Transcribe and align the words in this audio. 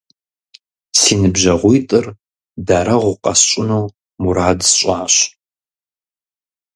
Си 0.99 1.13
ныбжьэгъуитӏыр 1.19 2.05
дарэгъу 2.67 3.15
къэсщӀыну 3.23 3.85
мурад 4.21 4.59
сщӀащ. 4.69 5.15